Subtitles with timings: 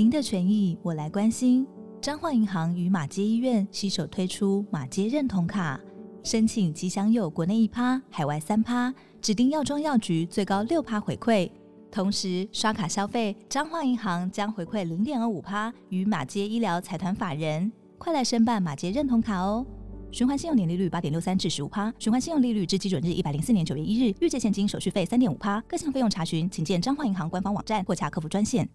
[0.00, 1.66] 您的权益我来关心。
[2.00, 5.78] 彰化银行与马街医院携手推出马街认同卡，
[6.24, 11.50] 申请即享有国内一趴、海外三趴，指定药妆药局最高六趴回馈。
[11.90, 17.70] 同时刷卡消费，彰化银行将回馈零点二五趴与马街医疗财团法人。
[17.98, 19.66] 快来申办马街认同卡哦！
[20.10, 28.66] 循环信用年利率八点六三至十五趴，循环信用利率至基准日一百零四年九月一日，预借现金手续费三点五趴，各项费用查询请见彰化银行官方网站或洽客服专线。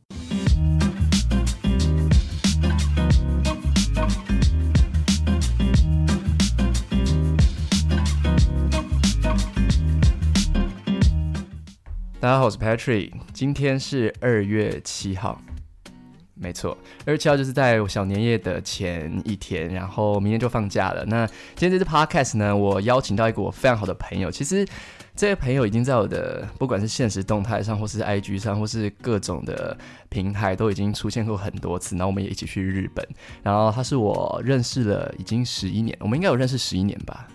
[12.25, 15.39] 大家好，我是 Patrick，今天是二月七号，
[16.33, 16.75] 没错，
[17.05, 21.05] 二月七号就是在我小年夜的前一天，然后明天就放假了。
[21.05, 24.67] 那今天这支 Podcast 呢，我邀请到一个我非常好的朋友，其实
[25.15, 29.77] 这位朋友已经在我的不管是现实动态上，或是 IG 上，或是各种的
[30.09, 31.95] 平台都已经出现过很多次。
[31.95, 33.07] 然后我们也一起去日本，
[33.43, 37.27] 然后他是我认识了已经十一年，我们应该有认识十一年吧？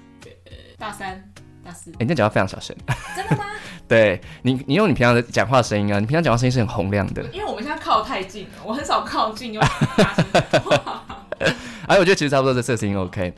[0.77, 1.23] 大三、
[1.65, 2.75] 大四，哎，你讲话非常小声，
[3.17, 3.45] 真的吗？
[3.89, 7.23] 对你，你用你平常的讲话声音啊，你平常讲话声音是很洪亮的。
[7.33, 11.05] 因为我们现在靠太近了，我很少靠近又大声讲话。
[11.89, 13.33] 哎，我觉得其实差不多这声音 OK。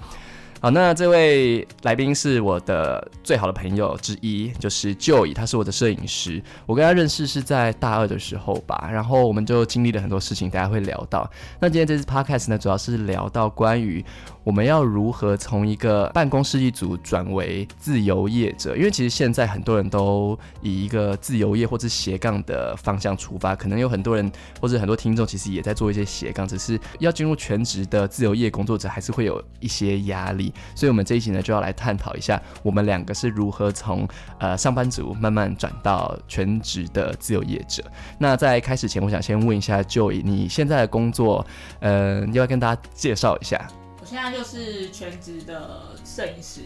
[0.63, 6.41] 好，那这位来宾是我的最好的朋友之一，就是 Joey，他是我的摄影师。
[6.67, 11.29] 我跟他认识是在大二的时候吧，然后我们就经历了很多事情，大家会聊到。
[11.59, 14.05] 那今天这次 Podcast 呢，主要是聊到关于
[14.45, 30.52] 我们要如何从一个办公室一族转为自由业者，因为其实现在很多人都以一个自由业或者斜杠的方向出发，可能有很多人或者很多听众其实也在做一些斜杠，只是要进入全职的自由业工作者，还是会有一些压力。
[30.75, 34.07] 所以，我们这一集呢，就要来探讨一下，我们两个是如何从
[34.39, 37.83] 呃上班族慢慢转到全职的自由业者。
[38.19, 41.47] 那在开始前，我想先问一下 Joey，你现在的工作，
[41.81, 43.67] 呃，要不要跟大家介绍一下？
[44.01, 46.61] 我现在就是全职的摄影师，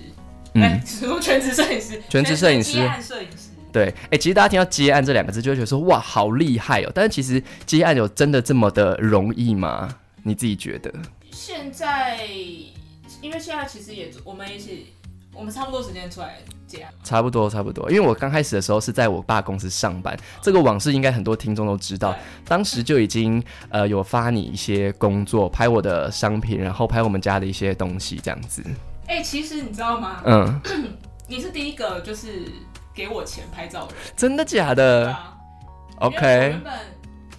[0.54, 2.02] 嗯，什么全职摄影师？
[2.08, 3.50] 全职摄影师，接案摄影师。
[3.72, 6.90] 对，哎，其实大家听到接案这两个字，就会觉得说，哇，好厉害哦。
[6.94, 9.88] 但是其实接案有真的这么的容易吗？
[10.22, 10.90] 你自己觉得？
[11.30, 12.18] 现在。
[13.20, 14.92] 因为现在其实也，我们一起，
[15.32, 16.92] 我们差不多时间出来接案。
[17.04, 17.90] 差不多，差不多。
[17.90, 22.14] 因为我刚开始的时候是在我爸公司上班，这个往事应该很多听众都知道。
[22.44, 28.62] 当时就已经呃有发你一些工作，拍我的商品，然后拍我们家的一些东西，这样子。
[29.06, 30.22] 哎，其实你知道吗？
[30.24, 30.60] 嗯，
[31.28, 32.50] 你是第一个就是
[32.92, 34.02] 给我钱拍照的人。
[34.16, 35.16] 真的假的
[35.98, 36.26] ？OK。
[36.26, 36.72] 原本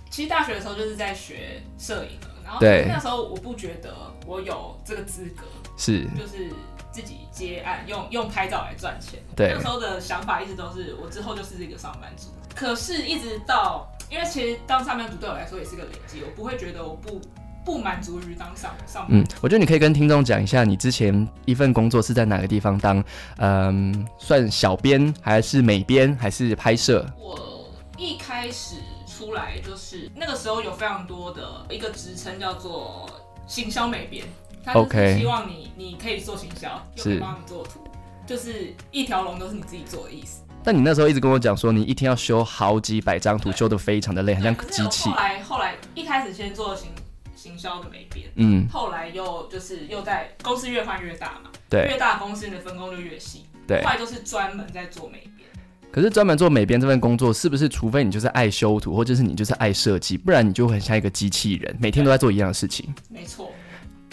[0.09, 3.93] 其实大学的时候就是在学摄影的，然后那时候我不觉得
[4.25, 5.43] 我有这个资格。
[5.77, 6.51] 是，就是
[6.91, 9.19] 自己接案，用用拍照来赚钱。
[9.35, 12.27] 对，那时候的想法一直都是，我之后就是一个上班族。
[12.55, 17.21] 可是，一直到，因为其实当上班族对我来说也是个累积，我不会觉得我不
[17.63, 19.09] 不满足于当上上班。
[19.11, 23.03] 嗯，我觉得你可以跟听众讲一下，你之前一份工作是在哪个地方当？
[23.37, 27.05] 嗯，算小编还是美编还是拍摄？
[27.19, 33.07] 我一开始出来就是那个时候有非常多的一个职称叫做
[33.45, 34.25] 行销美编。
[34.73, 37.87] OK，希望你你可以做行销，又可以帮你做图，
[38.25, 40.43] 就是一条龙都是你自己做的意思。
[40.63, 45.09] 但你那时候一直跟我讲说，你一天要修好几百张图，修的非常的累，很像机器。
[45.09, 46.89] 后来后来一开始先做行
[47.35, 55.47] 行销的美编，嗯，后来又就是又在公司越换越大嘛，对，越大公司你的分工就越细，对，后来就是专门在做美编。
[55.89, 62.93] 可是专门做美编这份工作，是不是除非你就是爱修图，或者是你就是爱设计，不然你就很像一个机器人，每天都在做一样的事情？
[63.09, 63.51] 没错。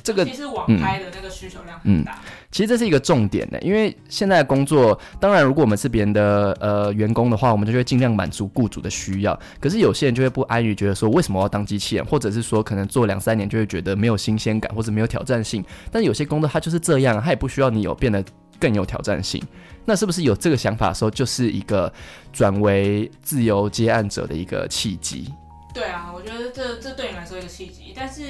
[0.05, 2.21] 这个其实网拍的那个需求量很大，
[2.53, 9.37] 其实这是一个重点的，因为现在工作，当然如果我们是别人的呃员工的话，我们就会尽量满足雇主的需要。
[9.59, 15.65] 可是有些人就会不安于觉得说，为什么要当机器人，或者是说可能做两三年就会觉得没有新鲜感或者没有挑战性。
[15.91, 18.23] 但有些工作它就是这样，它也不需要你有变得
[18.61, 19.43] 更有挑战性。
[19.87, 21.91] 那是不是有这个想法的时候，就是一个
[22.31, 25.33] 转为自由接案者的一个契机？
[25.73, 28.23] 对啊，我觉得这这对你来说一个契机，但是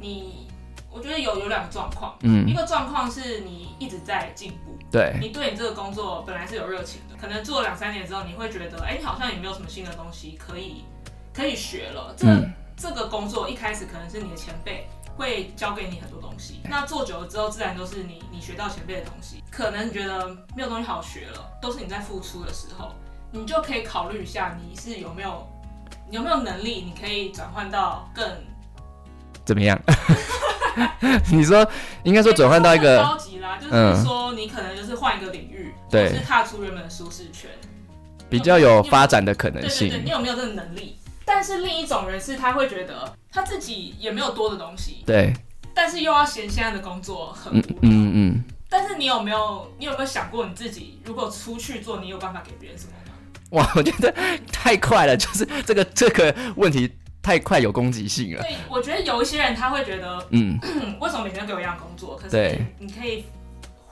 [0.00, 0.46] 你。
[0.92, 10.84] 我觉得有有两个状况，嗯，一个状况是你一直在进步，对，你对你这个工作本来是有热情的，可能做了两三年之后，你会觉得，哎，你好像也没有什么新的东西可以
[11.32, 12.14] 可以学了。
[12.16, 12.26] 这
[12.76, 14.86] 这个工作一开始可能是你的前辈
[15.16, 19.42] 会教给你很多东西，那做久了之后，自然都是你你学到前辈的东西。
[19.50, 22.92] 可能你觉得没有东西好学了，都是你在付出的时候，
[23.30, 25.46] 你就可以考虑一下，你是有没有
[26.08, 28.26] 你有没有能力，你可以转换到更
[29.44, 29.78] 怎么样？
[31.32, 31.66] 你说
[32.02, 37.50] 应该说转换到一个高级啦，就是说你可能就是换一个领域，对，是踏出原本的舒适圈，
[38.28, 39.88] 比较有发展的可能性。
[39.88, 40.96] 对对对，你有没有这个能力？
[41.24, 45.32] 但是另一种人是他会觉得他自己也没有多的东西，对，
[45.72, 47.76] 但是又要嫌现在的工作很无嗯聊。
[47.82, 53.12] 嗯嗯，但是你有没有你有没有想过你自己如果出去做，你有办法给别人什么吗？
[53.50, 54.12] 哇，我觉得
[54.50, 56.90] 太快了，就是这个这个问题
[57.22, 58.42] 太快有攻击性了。
[58.42, 62.16] 对，我觉得有一些人他会觉得，嗯，嗯， 为什么每天都给我一样工作？
[62.16, 63.24] 可是对你可以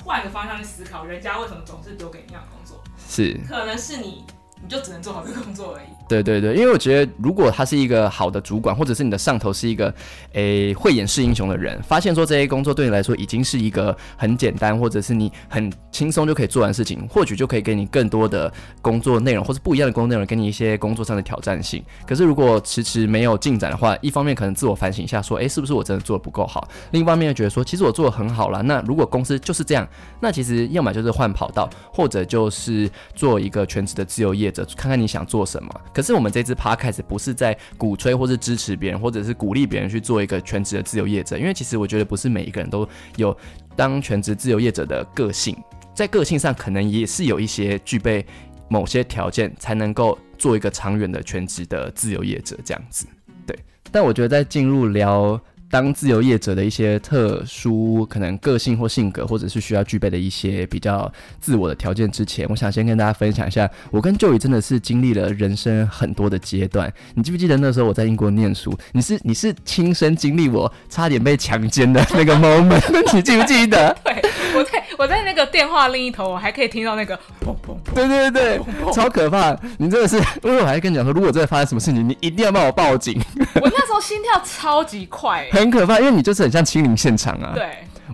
[0.05, 2.82] 换个方向去思考，人家为什么总是丢给你一样工作？
[3.09, 3.38] 是。
[3.49, 4.25] 可能是你，
[4.61, 5.87] 你就只能做好这个工作而已。
[6.11, 9.95] 对对对，因为我觉得，如果他是一个好的主管，或者是你的上头是一个
[10.33, 18.53] 诶会演示英雄的人，发现说这些工作对你来说已经是一个很简单，或者是你很轻松就可以做完事情，或许就可以给你更多的
[18.83, 21.81] 工作内容，或是不一样的工作内容，给你一些工作上的挑战性。
[22.05, 26.69] 可是如果迟迟没有进展的话，一方面可能自我反省一下，说，诶，是不是我真的做的不够好？
[26.91, 28.61] 另一方面又觉得说，其实我做的很好了。
[28.65, 35.71] 那如果公司就是这样，那其实要么就是换跑道，或者就是做一个全职的自由业者，看看你想做什么。
[36.00, 43.37] 可是我们这支 podcast 不是在鼓吹或是支持别人，或者是鼓励别人去做一个全职的自由业者，因为其实我觉得不是每一个人都有
[43.76, 45.55] 当全职自由业者的个性，
[45.94, 48.25] 在个性上可能也是有一些具备
[48.70, 53.06] 某些条件才能够做一个长远的全职的自由业者这样子。
[53.46, 53.55] 对，
[53.93, 55.38] 但我觉得在进入聊。
[55.70, 66.93] 当自由业者的一些特殊可能个性或性格，或者是需要具备的一些比较自我的条件之前，我想先跟大家分享一下，我跟 Joey 真的是经历了人生很多的阶段。
[67.14, 72.82] 你记不记得那时候我在英国念书，你是你是亲身经历我差点被强奸的那个 moment，
[73.14, 73.96] 你记不记得？
[74.02, 74.20] 对，
[74.56, 77.94] 我在我在那个电话另一头，我还可以听到那个砰砰砰。
[77.94, 79.56] 对对对对，超可怕！
[79.78, 83.20] 你真的是，因为我还跟你讲说，如果真的发生什么事情，你一定要帮我报警，
[83.55, 85.60] 我那时候心跳超级快、 欸。
[85.61, 87.53] 很可怕，因为你就是很像亲临现场啊。
[87.55, 87.65] 对，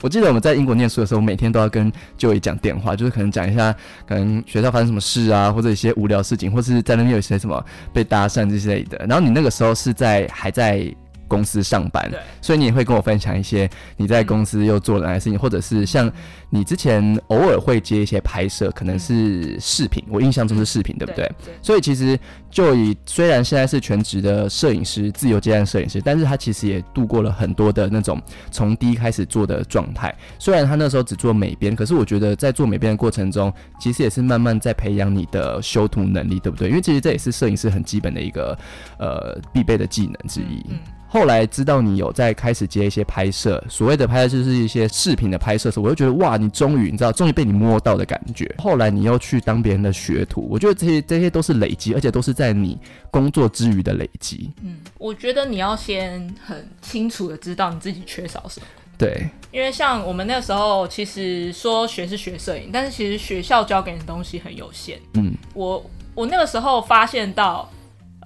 [0.02, 3.74] 我记得我们在英国念书的时候，每天都要跟 Joey 讲电话，就是可能讲一下
[4.06, 8.98] 可能学校发生什么事啊，或者一些无聊事情，或是在那边有一些什么被搭讪这些类的。
[9.08, 10.86] 然后你那个时候是在还在
[11.28, 16.10] 公司上班，所以你也会跟我分享一些你在公司又做了哪些事情，或者是像
[16.50, 21.26] 你之前偶尔会接一些拍摄，可能是视频，我印象中是视频，对不对？
[21.44, 22.18] 对，所以其实
[22.50, 28.20] 就以虽然现在是全职的摄影师，自由接案摄影师，但是他其实也度过了很多的那种
[28.50, 30.14] 从低开始做的状态。
[30.38, 36.68] 虽然他那时候只做美编，可是我觉得在做美编的过程中，其实也是慢慢在培养你的修图能力，对不对？
[36.68, 38.56] 因为其实这也是摄影师很基本的一个
[38.98, 40.64] 呃必备的技能之一。
[40.68, 48.52] 嗯后来知道你有在开始接一些拍摄，所谓的拍摄就是一些视频的拍摄时候，我就觉得哇，你终于你知道，终于被你摸到的感觉。
[48.58, 52.78] 后来你又去当别人的学徒，我觉得这些这些都是累积，而且都是在你
[53.10, 54.50] 工作之余的累积。
[54.62, 58.66] 嗯，我觉得你要先很清楚的知道你自己缺少什么。
[58.98, 64.98] 对，因为像我们那时候，其实说学是学摄影，但是其实学校教给你的东西很有限。
[65.14, 67.70] 嗯，我我那个时候发现到，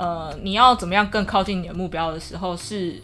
[0.00, 2.98] 呃，你要怎么样更靠近你的目标的时候，是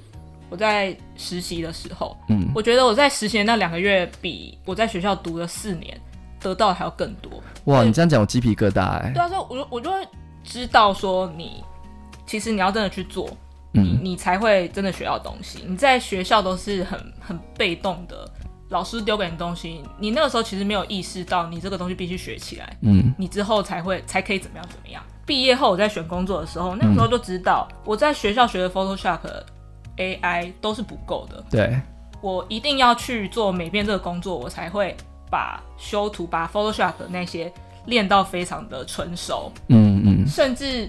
[0.48, 2.16] 我在实习的时候。
[2.30, 6.00] 嗯，我觉得我在实习那两个月，比我在学校读了四年
[6.40, 7.30] 得到的还要更多。
[7.64, 10.08] 哇，你这样讲我鸡皮疙瘩哎、对啊，所以我就我就会
[10.42, 11.62] 知道说你，
[12.26, 13.28] 其实你要真的去做，
[13.72, 15.62] 你嗯，你才会真的学到东西。
[15.66, 18.26] 你在学校都是很很被动的，
[18.70, 25.02] 老师丢给你东西，你那个时候其实没有意识到你这个东西必须学起来，嗯，你之后才会才可以怎么样怎么样。
[25.26, 29.18] 毕业后我在选工作的时候，那个时候就知道我在学校学的 Photoshop、
[29.96, 31.76] AI 都是不够的，对，
[32.20, 34.96] 我一定要去做美编这个工作，我才会
[35.30, 37.52] 把修图、把 Photoshop 那些
[37.86, 39.50] 练到非常的纯熟。
[39.68, 40.88] 嗯嗯，甚至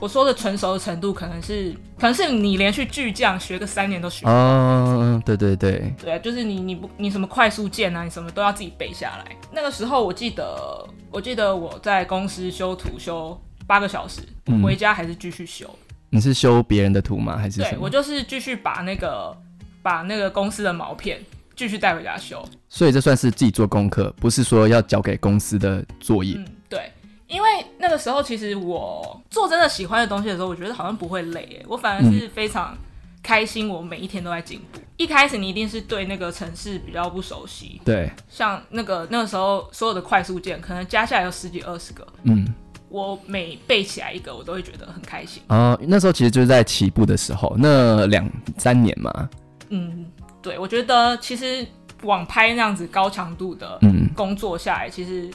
[0.00, 9.36] 我说的成熟的程度，可能是可能是你连续巨匠学个三年都学不，哦，对对对，对啊，就是你你不你什么快速键啊，你什么都要自己背下来。
[9.52, 13.38] 那个时候我记得，我记得我在公司修图修
[13.70, 15.64] 八个小时，嗯回家还是继续修。
[16.08, 17.38] 你是修别人的图吗？
[17.38, 17.88] 还是什对我？
[17.88, 19.32] 就是继续把那个
[19.80, 21.20] 把那个公司的毛片
[21.54, 22.44] 继续带回家修。
[22.68, 26.34] 所以这算是自己做功课，不是说要交给公司的作业。
[26.36, 26.90] 嗯，对，
[27.28, 27.48] 因为
[27.78, 32.76] 那个时候其实我做真的喜欢的东西的时候，我觉得好像不会累耶，我反而是非常
[33.22, 34.80] 开心，我每一天都在进步。
[34.96, 42.52] 一开始你一定是对那个城市比较不熟悉，对，像那个那个时候所有的快速键，可能加下来有十几二十个，嗯，
[42.90, 45.40] 我每背起来一个，我都会觉得很开心。
[45.46, 48.28] 哦，那时候其实就是在起步的时候，那两
[48.58, 49.28] 三年嘛，
[49.68, 50.04] 嗯，
[50.42, 51.64] 对，我觉得其实
[52.02, 55.30] 网拍那样子高强度的嗯，工作下来，其实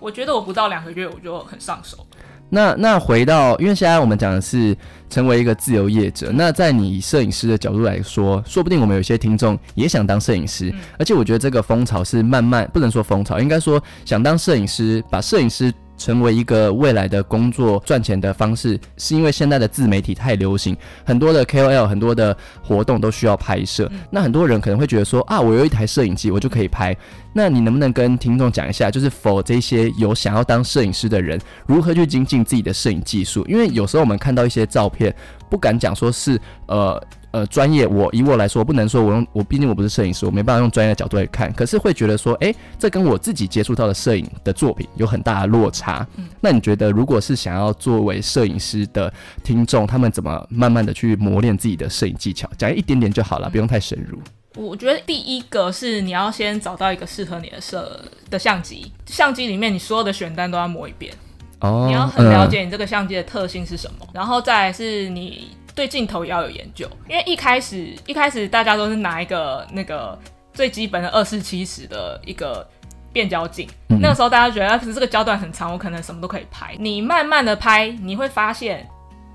[0.00, 2.04] 我觉得我不到两个月我就很上手。
[2.50, 4.74] 那那回到，因为现在我们讲的是
[5.10, 20.74] 成为一个自由业者，那在你摄影师的角度来说，说不定我们有些听众也想当摄影师，嗯而且我觉得这个风潮是慢慢不能说风潮，应该说想当摄影师，把摄影师成为一个未来的工作赚钱的方式，是因为现在的自媒体太流行，
[21.04, 23.90] 很多的 KOL 很多的活动都需要拍摄。
[24.10, 26.96] 那很多人可能会觉得说啊，我有一台摄影机，我就可以拍。
[27.34, 33.44] 那你能不能跟听众讲一下，就是否这些有想要当摄影师的人，如何去精进自己的摄影技术？
[33.46, 35.14] 因为有时候我们看到一些照片，
[35.50, 37.02] 不敢讲说是呃。
[37.30, 41.52] 呃，专业，我以我来说，不能说我用我，毕竟我不是摄影师，我没办法用专业的角度来看。
[41.52, 46.06] 可是会觉得说，哎，这跟我自己接触到的摄影的作品有很大的落差。
[46.16, 49.12] 嗯，那你觉得，如果是想要作为摄影师的
[49.44, 52.48] 听众，他们怎么慢慢的去磨练自己的摄影技巧？
[52.56, 54.18] 讲一点点就好了，不用太深入。
[54.56, 61.12] 我觉得第一个是你要先找到一个适合你的摄的相机，相机里面你所有的选单都要磨一遍。
[61.60, 65.48] 哦，你要很了解你这个相机的特性是什么，然后再是你。
[65.78, 70.18] 对镜头也要有研究，因为一开始一开始大家都是拿一个那个
[70.52, 72.68] 最基本的二四七十的一个
[73.12, 76.74] 变焦镜，那个时候大家觉得可是这个焦段很长，我可能什么都可以拍。
[76.80, 78.84] 你慢慢的拍，你会发现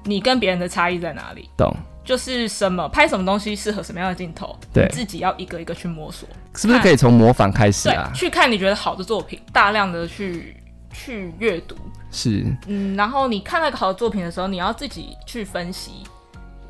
[0.03, 1.49] 你跟别人的差异在哪里。
[1.55, 1.73] 懂，
[2.03, 6.27] 就是什么拍什么东西适合什么样的镜头，对，自己要一个一个去摸索。
[6.55, 8.11] 是不是可以从模仿开始啊？
[8.13, 10.57] 去看你觉得好的作品，大量的去
[10.91, 11.77] 去阅读。
[12.11, 16.03] 是，嗯，然后你看那个好的作品的时候，你要自己去分析。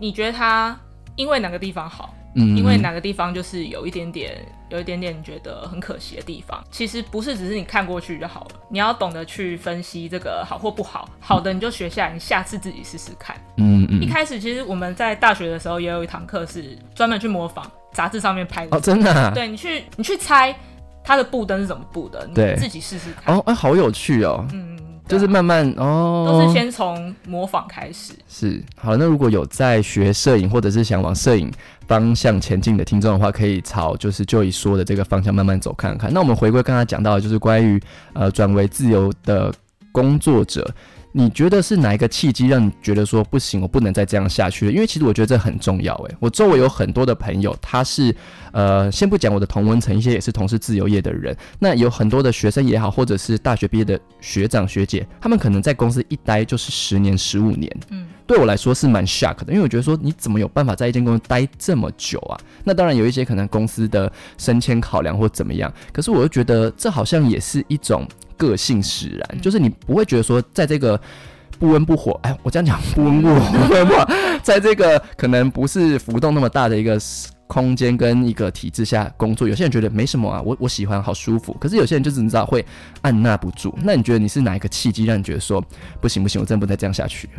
[0.04, 0.78] 你觉得他
[1.16, 2.14] 因为哪个地方好？
[2.36, 6.62] 嗯，因为哪个地方就是有一点点，有一点点你觉得很可惜的地方。
[6.70, 11.08] 其实不是只是你看过去就好了，你要懂得去分析这个好或不好。
[11.22, 13.34] 好的你就学下来，你下次自己试试看。
[13.56, 14.02] 嗯嗯。
[14.02, 18.76] 一开始其实我们在大学的时候也有一堂课是专门去模仿杂志上面拍的。
[18.76, 19.32] 哦，真的？
[19.34, 20.54] 对你去你去猜
[21.02, 23.34] 它的布灯是怎么布的，你自己试试看。
[23.34, 24.46] 哦，哎，好有趣哦。
[24.52, 24.73] 嗯。
[25.08, 28.14] 就是慢慢哦，都是先从模仿开始。
[28.28, 31.52] 是好，那如果有在学摄影或者是想往摄影
[31.88, 36.12] 方向前进的听众的话，可以朝就是就以说的这个方向慢慢走看看。
[36.14, 37.82] 那我们回归刚才讲到，就是关于
[38.14, 39.54] 呃转为自由的
[39.92, 40.74] 工作者。
[41.15, 44.72] 你觉得是哪一个契机让你觉得说不行，我不能再这样下去了？
[44.72, 45.93] 因为其实我觉得这很重要。
[45.93, 48.13] 诶，我周围有很多的朋友，他是
[48.51, 51.38] 呃，先不讲我的同温层，一些也是从事自由业的人。
[51.60, 57.72] 那有很多的学生也好，或者是大学毕业的学长学姐，他们可能在公司一待就是十年、十五年。
[57.91, 62.39] 嗯，对我来说是蛮 shock 的，因为我觉得说你怎么有办法在一间公司待这么久啊？
[62.63, 68.03] 那当然有一些可能公司的升迁考量或怎么样，可是我又觉得这好像也是一种。
[68.38, 71.00] 个性使然，就是你不会觉得说，在这个
[71.60, 74.08] 不温不火，哎，我这样讲 不温不火，
[74.42, 77.00] 在这个可能不是浮动那么大的一个
[77.48, 81.56] 空间跟一个体制下工作，有些人觉得没什么啊，我我喜欢，好舒服。
[81.60, 82.66] 可是有些人就是你知道会
[83.02, 83.78] 按捺不住。
[83.84, 85.63] 那你觉得你是哪一个契机让你觉得说
[86.02, 87.30] 不行不行，我真的不能再这样下去？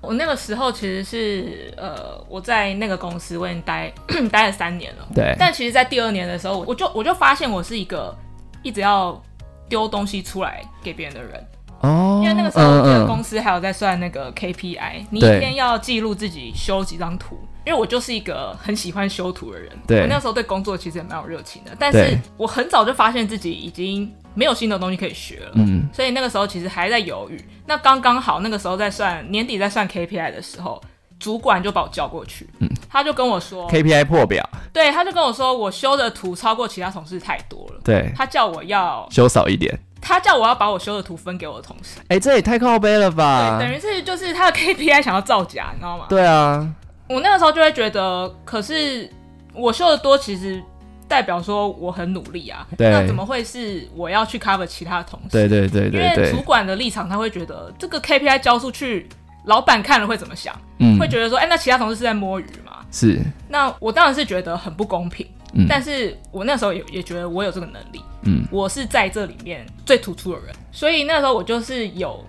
[0.00, 3.92] 我那个时候其实是呃，我在那个公司我已经待
[4.32, 5.34] 待了三年了，对。
[5.38, 8.16] 但其实，在第二年的时候，我就我就发现我是一个
[8.62, 9.20] 一直要。
[9.68, 11.46] 丢东西出来给别人的人。
[11.80, 17.38] 哦，因为那个时候这个公司还有在算那个 KPI，你一天要记录自己修几张图。
[17.66, 27.38] 因为我就是一个很喜欢修图的人，对，我那时候对工作其实也蛮有热情的，但是我很早就发现自己已经没有新的东西可以学了，嗯，所以那个时候其实还在犹豫。
[27.66, 30.80] 那刚刚好那个时候在算年底在算 KPI 的时候，
[31.18, 37.80] 主管就把我叫过去，嗯，他就跟我说 KPI 破表，对，他就跟我说我修的图超过其他同事太多了。
[37.84, 41.98] 对他叫我要修少一点，他叫我要把我修的图分给我的同事。
[42.08, 43.58] 哎，这也太靠背了吧？
[43.58, 46.06] 对，等于是就是他的 KPI 想要造假，你知道吗？
[46.08, 46.66] 对啊，
[47.08, 49.10] 我那个时候就会觉得，可是
[49.54, 50.62] 我修的多，其实
[51.08, 52.66] 代表说我很努力啊。
[52.76, 55.30] 对，那怎么会是我要去 cover 其他同事？
[55.30, 59.08] 对对对对，因为主管的立场，他会觉得这个 KPI 交出去，
[59.48, 60.54] 老板看了会怎么想？
[60.78, 62.84] 嗯，会觉得说，哎，那其他同事是在摸鱼嘛？
[62.92, 63.20] 是。
[63.48, 65.26] 那我当然是觉得很不公平。
[65.54, 72.22] 嗯但是我那时候也也觉得我有这个能力，嗯，我是在这里面最突出的人，所以那时候我就是有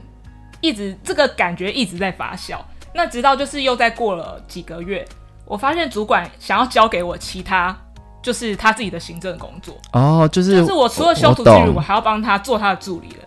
[0.61, 2.57] 一直这个感觉一直在发酵。
[2.93, 5.05] 那直到就是又再过了几个月，
[5.43, 7.77] 我发现主管想要交给我其他
[8.23, 13.17] 就是他自己的行政工作哦，就是就是我除了修图之余，我还要帮他做他的助理的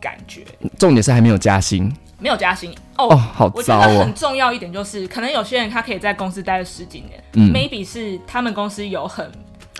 [0.00, 0.46] 感觉。
[0.78, 1.92] 重点是还没有加薪。
[2.22, 3.98] 没有加薪哦，好糟哦！
[3.98, 9.28] 很重要一点就是，可能有些人他可以在公司待了十几年，嗯，maybe 是他们公司有很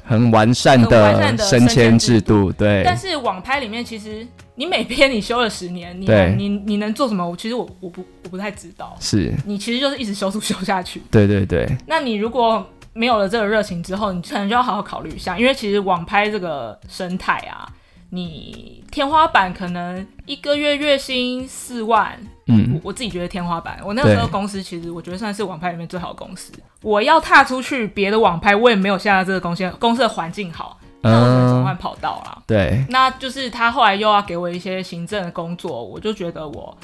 [0.04, 2.82] 很完善的升迁制度，对。
[2.84, 6.06] 但是网拍里面，其实你每篇你修了十年，你
[6.36, 7.32] 你你能做什么？
[7.36, 8.96] 其实我我不我不太知道。
[8.98, 11.00] 是你其实就是一直修图修下去。
[11.10, 11.68] 对对对。
[11.86, 17.68] 那你如果没有了这个热情之后，你可能就要好好考虑一下，因为其实网拍这个生态啊。
[18.14, 22.14] 你天花板可能一个月月薪四万，
[22.46, 23.80] 嗯，我我自己觉得天花板。
[23.82, 26.52] 我那个时候公司其实我觉得算是网拍里面最好的公司。
[26.82, 32.42] 我要踏出去别的网拍，我也没有现在这个公司公司的环境好，那我只能转换跑道啦。
[32.46, 36.76] 对，那就是他后来又要给我一些行政的工作，我就觉得我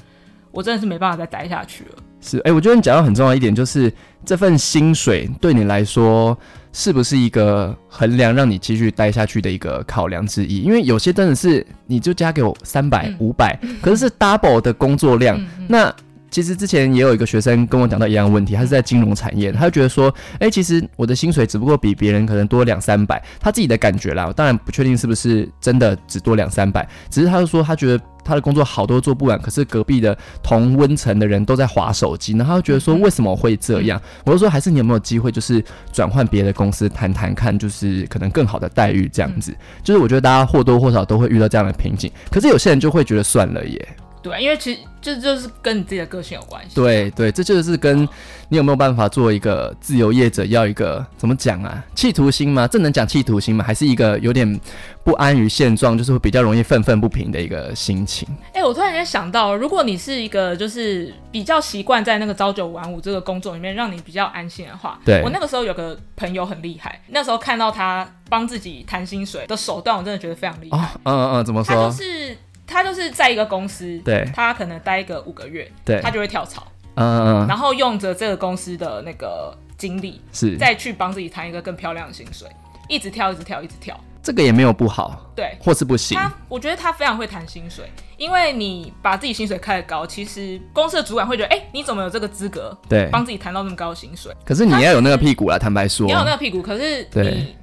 [0.50, 2.02] 我真的是没办法再待下去了。
[2.22, 3.92] 是，哎、我觉得你讲到很重要一点，就是
[4.24, 6.36] 这份薪水对你来说
[6.78, 10.62] 是不是一个衡量让你继续待下去的一个考量之一？
[10.62, 15.94] 因为有些真的是你就加给我三百、嗯五百，可是是 double 的工作量，嗯嗯那。
[16.30, 34.00] 其实之前也有一个学生跟我讲到一样的问题，他是在金融产业，他就觉得说，哎、其实我的薪水只不过比别人可能多两三百，他自己的感觉啦，我当然不确定是不是真的只多两三百，只是他就说他觉得他的工作好多做不完，可是隔壁的同温层的人都在划手机，然后他就觉得说为什么会这样？
[34.24, 39.54] 我就说还是你有没有机会就是转换别的公司谈谈看，就是可能更好的待遇这样子。
[39.82, 43.88] 就是我觉得大家或多或少都会遇到这样的瓶颈，可是有些人就会觉得算了耶。
[44.28, 46.74] 对，因为其实这就是跟你自己的个性有关系。
[46.74, 48.02] 对对，这就是跟
[48.48, 51.82] 你有没有办法做一个自由业者，要一个怎么讲啊？
[51.94, 52.66] 企图心吗？
[52.66, 53.64] 这能讲企图心吗？
[53.64, 54.60] 还是一个有点
[55.04, 58.28] 不安于现状，就是会比较容易愤愤不平的一个心情？
[58.52, 70.76] 哎、我突然间想到，如果你是一个就是比较习惯在那个朝九晚五这个工作里面，让你比较安心的话，对我那个时候有个朋友很厉害，那时候看到他帮自己谈薪水的手段，我真的觉得非常厉害。
[70.76, 71.88] 哦，嗯嗯嗯，怎么他说？
[71.88, 72.36] 就是
[72.68, 74.24] 他就是在一个公司，对。
[74.34, 80.56] 他可能待个五个月，对，他就会跳槽，嗯然后用着这个公司的那个经历，是。
[80.56, 82.46] 再去帮自己谈一个更漂亮的薪水，
[82.88, 83.98] 一直跳，一直跳，一直跳。
[84.22, 85.56] 这个也没有不好，对。
[85.60, 86.18] 或是不行。
[86.18, 94.30] 他，我觉得他非常会谈薪水，因为你把自己薪水开得高，其实公司的主管会觉得，哎、你怎么有这个资格对，帮自己谈到那么高的薪水？
[94.44, 96.06] 可是你要有那个屁股啦，坦白说。
[96.06, 97.24] 你，要有那个屁股，可是对。
[97.24, 97.56] 你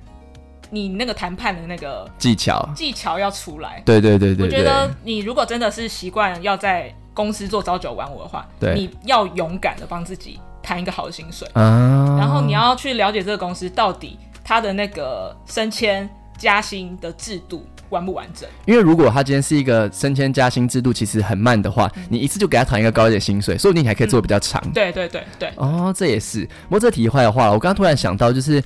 [0.69, 3.81] 你那个谈判的那个技巧，技巧要出来。
[3.85, 18.49] 对对对我觉得你如果真的是习惯要在公司做朝九晚五的话，对你要勇敢的帮自己谈一个好的薪水，啊，然后你要去了解这个公司到底它的那个升迁加薪的制度完不完整。
[18.65, 24.61] 因为如果他今天是一个升迁加薪制度其实很慢的话，嗯你一次就给他谈一个高一点薪水，说不定你还可以做得比较长。
[24.73, 26.45] 对对对对，哦，这也是。
[26.63, 28.61] 不过这题外话，我刚刚突然想到，就是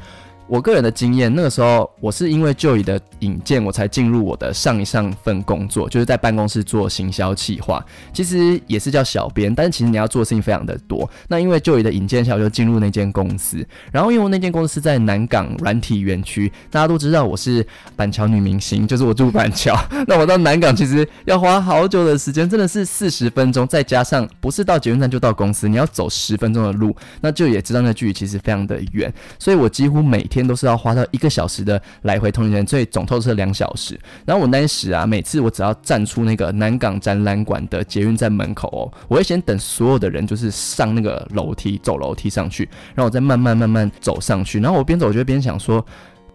[0.49, 11.07] 我个人的经验，那个时候我是因为就医的引荐，我才进入我的上一上份工作，就是在办公室做行销企划，其实也是叫小编，但是其实你要做的事情非常的多。
[11.27, 17.63] 那因为就医的引荐下，我就进入那间公司，然后因为我那间公司在南港软体园区，大家都知道我是
[17.95, 33.99] 板桥女明星，就是我住板桥， 那我到南港其实要花好久的时间，真的是四十分钟，再加上不是到捷运站就到公司，你要走十分钟的路，那就也知道那距离其实非常的远，所以我几乎每天都是要花到一个小时的来回通勤，所以总透车两小时。
[34.25, 45.85] 然后我那时啊，每次我只要站出那个南港展览馆的捷运站门口哦，我会先等所有的人就是上那个楼梯，走楼梯上去，然后我再慢慢慢慢走上去，然后我边走我就边想说。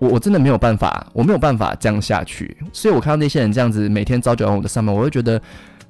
[0.01, 5.41] 我我真的没有办法，我没有办法这样下去，所以我看到那些人这样子每天朝九晚五的上班，我会觉得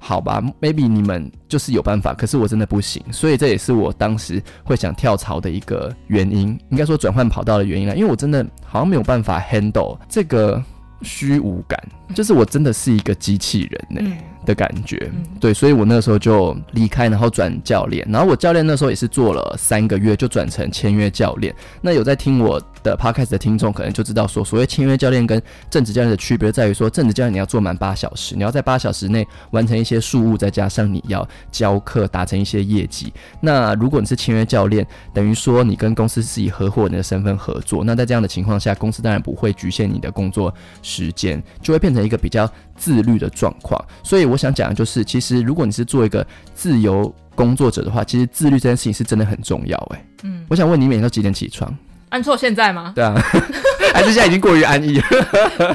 [0.07, 10.63] 好吧，maybe 你们就是有办法，可是我真的不行，所以这也是我当时会想跳槽的一个原因，应该说转换跑道的原因啦，因为我真的好像没有办法 handle 这个
[11.01, 11.83] 虚无感，
[12.15, 21.55] 就是我真的是一个机器人呢、嗯，的感觉嗯，对，所以我那个时候就离开，然后转教练，然后我教练那时候也是做了三个月就转成签约教练。
[21.81, 25.41] 那有在听我的 podcast 的听众可能就知道说，所谓签约教练跟
[25.71, 33.13] 正职教练的区别在于说，正职教练你要做满八小时，你要在八小时内完成一些事务，再加上你要教课达成一些业绩。
[33.41, 43.83] 那如果你是签约教练，等于说你跟公司是以合伙人的身份合作，那在这样的情况下，公司当然不会局限你的工作时间，就会变成一个比较自律的状况。
[44.03, 49.77] 所以我想讲的就是，其实如果你是做一个自由工作者的话，其实自律这件事情是真的很重要。
[49.95, 51.73] 哎，嗯，我想问你，每天都几点起床？
[52.11, 52.93] 按错现在吗？
[52.95, 53.15] 对啊，
[53.93, 55.05] 还是现在已经过于安逸了？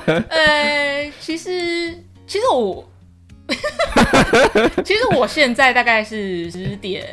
[0.29, 1.91] 呃，其实
[2.25, 2.89] 其实我，
[4.85, 7.05] 其实我现在大概是十点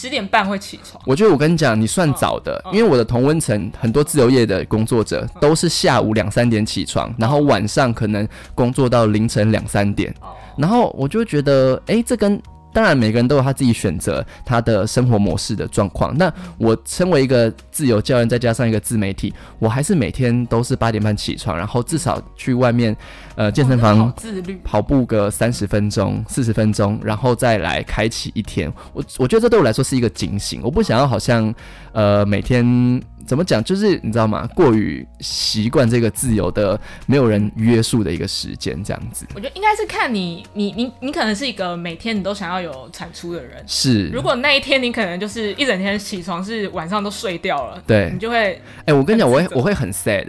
[0.00, 1.02] 十点半会起床。
[1.04, 12.40] 我觉得我跟你讲，你算早的，嗯因为我的同温层很多自由业的工作者都是下午两三点起床，然后晚上可能工作到凌晨两三点，哦，然后我就觉得，哎，这跟
[12.78, 16.16] 当然每个人都有他自己选择他的生活模式的状况。
[16.16, 22.96] 那我身为一个自由教练，再加上一个自媒体，我还是每天都是八点半起床，然后至少去外面
[23.34, 24.12] 呃健身房。
[24.16, 24.60] 自律。
[24.62, 28.72] 跑步个三十分钟、四十分钟，然后再来开启一天。
[28.92, 31.52] 我我觉得这对我来说是一个警醒，我不想要好像
[31.90, 34.48] 呃每天怎么讲，就是你知道吗？
[34.54, 43.62] 过于习惯这个自由的、没有人约束的一个时间，这样子我觉得应该是看你，你你你可能是一个每天你都想要有产出的人。
[43.66, 44.08] 是。
[44.08, 50.26] 如果那一天你可能就是一整天起床是晚上都睡掉了，对你就会哎、我跟你讲，我会我会很 sad，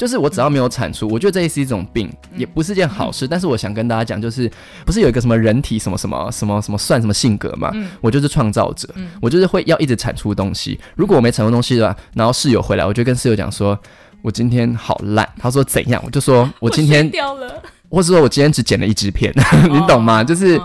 [0.00, 3.28] 就是我只要没有产出，我觉得这也是一种病，也不是件好事。
[3.28, 4.50] 但是我想跟大家讲，就是
[4.86, 7.70] 不是有一个什么人体什么什么什么什么算什么性格嘛？
[8.00, 8.88] 我就是创造者，
[9.20, 10.80] 我就是会要一直产出东西。
[10.96, 13.78] 如果我没产出东西的话，然后室友回来，我就跟室友讲说，
[14.22, 15.28] 我今天好烂。
[15.38, 16.02] 他说怎样？
[16.02, 19.30] 我就说我今天掉了， 或者说我今天只剪了一支片，
[19.70, 20.24] 你懂吗？
[20.24, 20.58] 就是。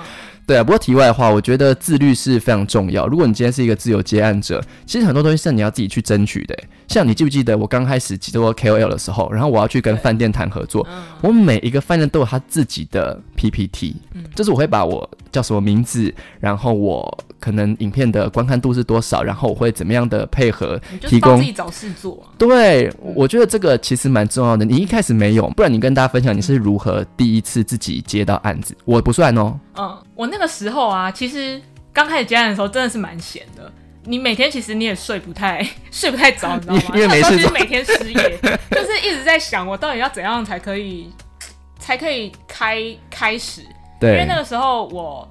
[0.47, 3.07] 对啊，不过题外话，我觉得自律是非常重要。
[3.07, 6.55] 如果你今天是一个自由接案者，其实很多东西是你要自己去争取的。
[6.87, 10.87] 像你记不记得我刚开始做 KOL 的时候，然后我要去跟饭店谈合作，
[11.21, 13.95] 我每一个饭店都有他自己的 PPT，
[14.35, 22.23] 就是我会把我叫什么名字，然后我可能影片的观看度是多少，然后我会怎么样的配合提供自己找事做。
[22.37, 24.63] 对，我觉得这个其实蛮重要的。
[24.63, 29.59] 你一开始没有，不然你跟大家分享你是如何第一次自己接到案子，我不算哦。
[29.77, 33.71] 嗯，我那个时候啊，其实刚开始接案的时候真的是蛮闲的。
[34.05, 36.81] 你每天其实你也睡不太 睡不太着，你知道吗？
[36.93, 38.39] 因为每天失业，
[38.71, 41.11] 就是一直在想我到底要怎样才可以
[41.79, 43.61] 才可以开开始。
[43.99, 45.27] 对，因为那个时候我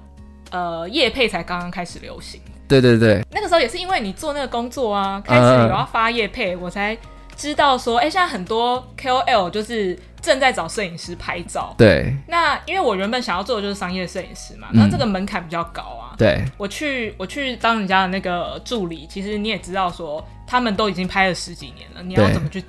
[0.51, 2.41] 呃夜配才刚刚开始流行。
[2.67, 6.97] 对对对，那个时候也是因为你做那个工作啊，开始有要发夜配，我才
[7.35, 9.97] 知道说，哎，现在很多 KOL 就是。
[10.25, 12.11] 正在找摄影师拍照，对。
[12.27, 16.15] 那因为我原本想要做的就是商业摄影师嘛，那这个门槛比较高啊。
[16.17, 16.43] 对。
[16.57, 22.63] 我去我去当人家的那个助理，其实你也知道说，他们都已经拍了十几年了，你要怎么去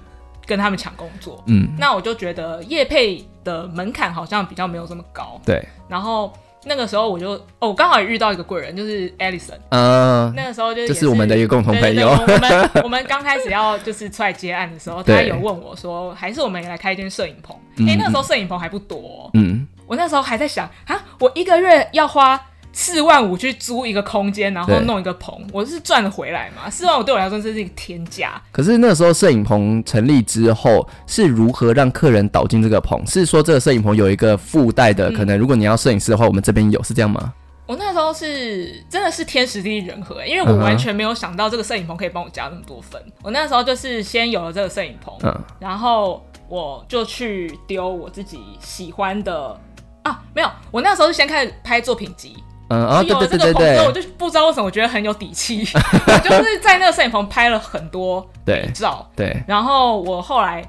[0.44, 1.42] 跟他们抢工作？
[1.46, 1.74] 嗯。
[1.78, 5.40] 那我就觉得叶配的门槛好像比较没有这么高。
[5.42, 5.66] 对。
[5.88, 6.30] 然后。
[6.66, 9.58] 那个时候我就哦，刚好也遇到一个贵人，就是 Alison。
[9.70, 12.08] 嗯，那个时候就是我们的一个共同朋友。
[12.08, 17.56] 我们我们刚开始要就是出来接案的时候， 他有问我说，还是我们来开一间摄影棚？
[17.88, 19.30] 哎，那个时候摄影棚还不多。
[19.34, 22.40] 嗯，我那时候还在想啊，我一个月要花。
[22.76, 26.68] 四万五去租一个空间，然后弄一个棚，我是赚了回来嘛？
[26.68, 28.40] 四万五对我来说这是一个天价。
[28.52, 33.02] 可是那时候摄影棚成立之后，是如何让客人导进这个棚？
[33.06, 37.32] 是说这个摄影棚有一个附带的，可能如果你要摄影师的话，我们这边有，是这样吗？
[37.64, 43.02] 我那时候是真的是天时地利人和，因为我完全没有想到这个摄影棚可以帮我加那么多分。
[43.22, 45.18] 我那时候就是先有了这个摄影棚，
[45.58, 49.58] 然后我就去丢我自己喜欢的
[50.02, 52.36] 啊，没有，我那时候是先开始拍作品集。
[52.68, 55.66] 嗯，哦，对对对对，我就不知道为什么我觉得很有底气，
[56.06, 58.26] 我就是在那个摄影棚拍了很多
[58.74, 60.64] 照，对，然后我后来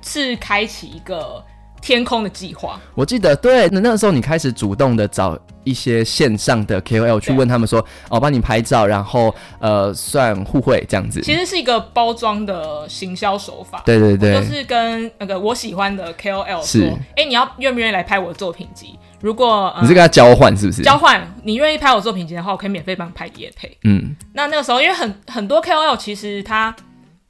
[0.00, 1.44] 是开启一个
[1.82, 2.80] 天空的计划。
[2.94, 11.20] 我记得，对，那那个时候你开始主动的找一些线上的 KOL 去问他们说，哦，帮你拍照，然后呃，算互惠这样子。
[11.20, 13.82] 其实是一个包装的行销手法。
[13.84, 18.98] 对对对，就是跟那个我喜欢的 KOL 说，哎，你要愿不愿意来拍我的作品集？
[19.20, 20.82] 如果你是跟他交换是不是？
[20.82, 23.76] 交换，你愿意拍我作品集的话，我可以免费帮你拍夜配。
[23.84, 26.74] 嗯，那那个时候，因为很很多 KOL 其实他。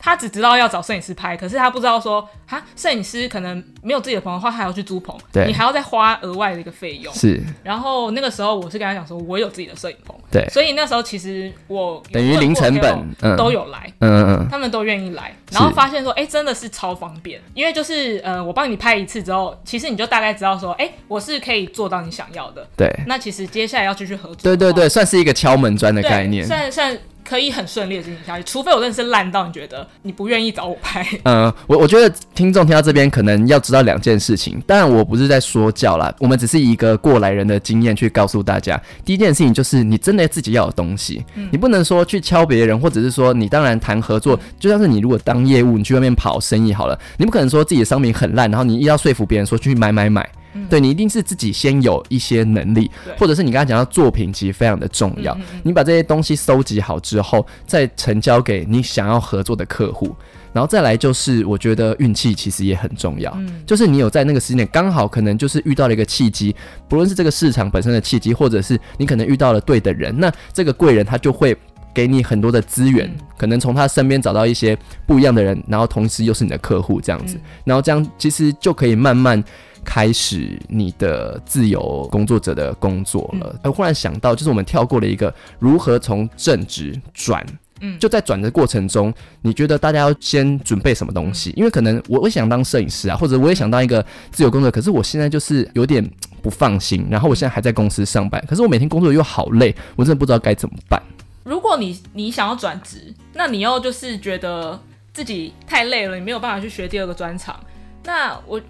[0.05, 7.15] 他只知道要找摄影师拍，可是他不知道说，哈，摄影师可能没有自己的棚的话，还要去租棚，你还要再花额外的一个费用。
[7.15, 7.41] 是。
[7.63, 10.45] 然后那个时候，我是跟他讲说，我有自己的摄影棚，对。
[10.51, 22.67] 所以那时候其实我等于零成本，都有来，嗯嗯嗯，他们都愿意来，然后发现说，哎，真的是超方便，因为就是呃，我帮你拍一次之后，其实你就大概知道说，哎，我是可以做到你想要的。
[22.77, 22.93] 对。
[23.07, 26.99] 那其实接下来要继续合作，对对对，算是一个敲门砖的概念，算算。
[27.25, 31.07] 可以很顺利的进行下去，除非我真的是烂到你觉得你不愿意找我拍。
[31.25, 38.81] 嗯，我我觉得听众听到这边可能要知道两件事情，当然我不是在说教啦，我们只是一个过来人的经验去告诉大家。
[39.05, 50.29] 第一件事情就是你真的自己要有东西，你不能说去敲别人，或者是说你当然谈合作，就像是你如果当业务，你去外面跑生意好了，你不可能说自己的商品很烂，然后你一要说服别人说去买买买。
[50.69, 55.37] 对你一定是自己先有一些能力，或者是你刚才讲到作品其实非常的重要。
[55.63, 60.15] 你把这些东西收集好之后，再成交给你想要合作的客户，
[60.53, 63.37] 然后再来就是我觉得运气其实也很重要。
[63.67, 66.55] 就是你有在那个时间点刚好可能就是遇到了一个契机，
[66.89, 71.57] 不论是这个市场本身的契机，或者是你可能遇到了对的人，那这个贵人他就会
[71.95, 74.77] 给你很多的资源，可能从他身边找到一些
[75.07, 79.43] 不一样的人，然后同时又是你的客户这样子，然后这样其实就可以慢慢。
[79.85, 83.59] 开始你的自由工作者的工作了。
[83.65, 87.45] 我忽然想到，就是我们跳过了一个如何从正职转，
[87.81, 91.53] 嗯，就在转的过程中，你觉得大家要先准备什么东西？
[91.57, 96.09] 因为可能我我想当摄影师啊，或者我也想当一个自由工作者，可是我现在就是有点
[96.41, 97.05] 不放心。
[97.11, 101.03] 然后我现在还在公司上班，可是我每天工作又好累，我真的不知道该怎么办。
[101.45, 104.79] 如果你你想要转职，那你又就是觉得
[105.13, 107.59] 自己太累了，你没有办法去学第二个专长，
[108.05, 108.61] 那我。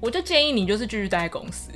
[0.00, 1.72] 我就建议你就是继续待在公司。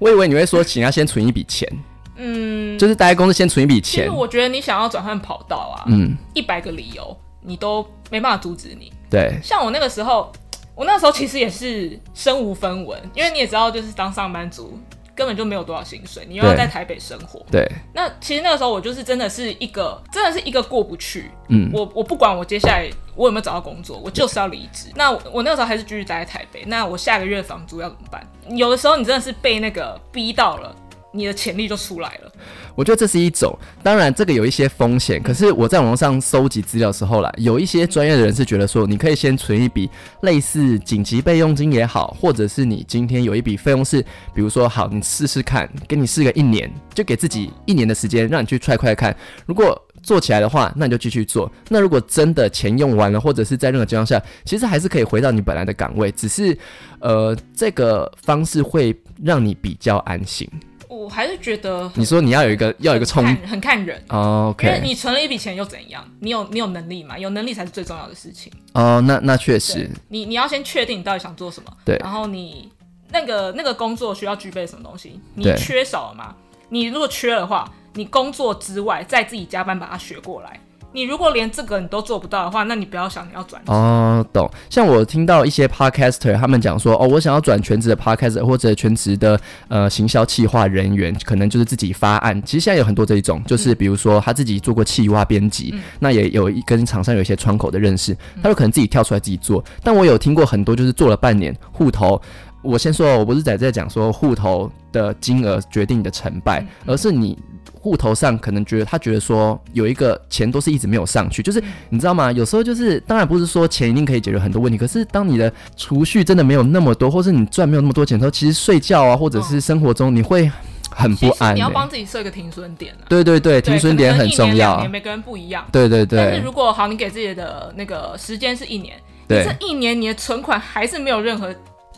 [0.00, 1.72] 我以为你会说，请要先存一笔钱。
[2.16, 4.06] 嗯，就是待在公司先存一笔钱。
[4.06, 8.92] 其实我觉得你想要转换跑道啊，嗯，一百个理由你都没办法阻止你。
[9.08, 10.32] 对，像我那个时候，
[10.74, 14.76] 我那时候其实也是身无分文，因为你也知道，就是当上班族
[15.20, 17.44] 根本就没有多少薪水，你又要在台北生活。
[17.50, 21.30] 对，那其实那个时候我就是真的是一个，真的是一个过不去。
[21.50, 24.86] 嗯，我我不管我接下来我有没有找到工作，我就是要离职。
[24.94, 26.64] 那我我那个时候还是继续待在台北。
[26.64, 28.26] 那我下个月房租要怎么办？
[28.56, 30.74] 有的时候你真的是被那个逼到了，
[31.12, 32.32] 你的潜力就出来了。
[32.74, 39.88] 我觉得这是一种，当然这个有一些风险，可是我在网络上搜集资料的时候啦，有一些专业的人是觉得说，你可以先存一笔
[40.22, 44.00] 类似紧急备用金也好，或者是你今天有一笔费用是，
[44.34, 49.14] 比如说好，你试试看，给你试个一年，就给自己一年的时间，让你去踹快看，
[49.46, 51.50] 如果做起来的话，那你就继续做。
[51.68, 56.56] 那如果真的钱用完了，或者是在任何情况下，其实还是可以回到你本来的岗位，只是
[57.00, 60.48] 呃，这个方式会让你比较安心。
[60.90, 64.02] 我还是觉得你说你要有一个要有一个冲很看很看人。
[64.08, 66.04] 哦因为你存了一笔钱又怎样？
[66.18, 67.16] 你有你有能力嘛？
[67.16, 68.52] 有能力才是最重要的事情。
[68.72, 72.70] 哦，那那确实，你你要先确定你到底想做什么，对然后你
[73.12, 76.34] 那个那个工作需要具备什么东西，你缺少了吗？
[76.68, 80.58] 你如果缺的话，你工作之外再自己加班把它学过来。
[80.92, 83.70] 你如果连这个你都做不到的话，那你不要想你要转职。
[83.70, 84.50] 哦，懂。
[84.68, 92.42] 像我听到一些 podcaster 他们讲说，哦，我想要转全职的 podcaster 或者全职的呃行销企划人员，可能就是自己发案。
[92.42, 99.64] 其实现在有很多这一种，就是比如说他自己做过企划编辑，那也有一跟厂商有一些窗口的认识，他就可能自己跳出来自己做。
[99.84, 102.20] 但我有听过很多就是做了半年户头。
[102.62, 107.38] 我先说，我不是在在讲说户头的金额决定你的成败，而是你
[107.80, 112.30] 户头上可能觉得他觉得说有一个钱都是一直没有上去，就是你知道吗？
[112.30, 120.50] 有时候就是当然不是说钱一定可以解决很多问题，可是当你的储蓄真的没有那么多，或是你赚没有那么多钱的时候，其实睡觉啊，或者是生活中你会
[120.90, 121.72] 很不安、你要欸。
[121.72, 123.08] 帮自己设一个停损点啊。
[123.08, 124.86] 对对对，停损点很重要。
[124.88, 125.64] 每个人不一样。
[125.72, 131.54] 对对对但是如果好，你给自己的那个时间是一年，这，一年你的存款还是没有任何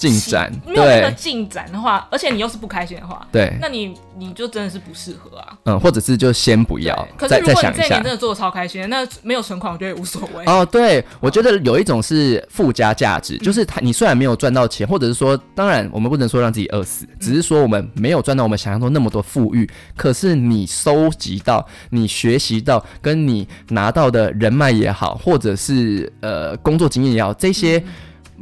[0.09, 5.59] 进展没有任何对进展的话，而且你又是不开心的话，对，那你你就真的是不适合啊。
[5.65, 8.13] 嗯，或者是就先不要，可是如果你这一年真。
[8.13, 10.45] 的做的超开心，那没有存款我觉得也无所谓。
[10.45, 27.79] 哦，对，我觉得有一种是附加价值，就是他你虽然没有赚到钱，或者是说，当然我们不能说让自己饿死，只是说我们没有赚到我们想象中那么多富裕，可是你收集到、你学习到、跟你拿到的人脉也好，或者是呃工作经验也好，这些。
[27.79, 27.85] 嗯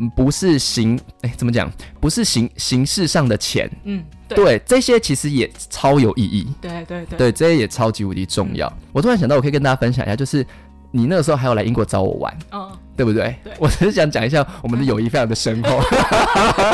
[0.09, 1.71] 不是形，哎，怎么讲？
[2.01, 6.49] 不是形形式上的钱，嗯，对对，这些其实也超有意义。
[6.61, 8.73] 对对对对，这些也超级无敌重要。
[8.93, 10.47] 我突然想到，我可以跟大家分享一下，就是
[10.91, 13.35] 你那个时候还有来英国找我玩，嗯，对不对？
[13.45, 15.81] 对我只是想讲一下我们的友谊非常的深厚。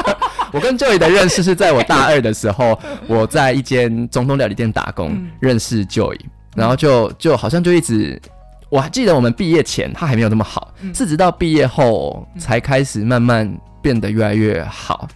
[0.52, 6.20] 我跟 Joey 的认识是在我大二的时候， 我在一间中东料理店打工，嗯认识 Joey，
[6.54, 8.20] 然后就就好像就一直。
[8.68, 13.48] 我还记得我们毕业前他还没有那么好，嗯是直到毕业后才开始慢慢
[13.80, 15.08] 变得越来越好。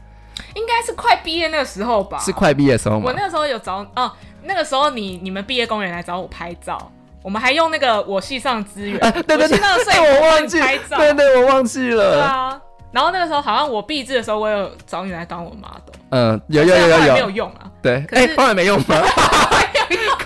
[0.55, 2.19] 应该是快毕业那个时候吧。
[2.19, 3.13] 是快毕业的时候吗我？
[3.13, 4.11] 那个时候有找哦，
[4.45, 6.91] 那个时候你你们毕业公园来找我拍照，
[7.23, 12.25] 我们还用那个我系上资源，啊，对对对，我系上摄影 我忘记拍，照，对对，我忘记了对了。
[12.25, 12.61] 啊。
[12.93, 17.71] 然后那个时候好像我毕制的时候，我有找你来当我 model，嗯，有有有有虽然后来没有有，用啊。
[17.83, 18.97] 对，哎，后来没用吗？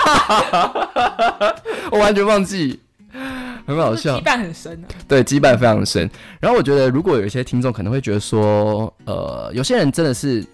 [1.90, 2.80] 我完全忘记，
[3.66, 4.22] 很好笑羁。
[4.22, 4.86] 绊很深啊。
[5.08, 6.08] 对，羁绊非常深。
[6.40, 10.44] 然后我觉得，如果有一些听众可能会觉得说，呃，有些人真的是